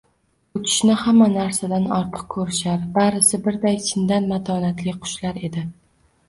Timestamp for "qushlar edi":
5.05-5.65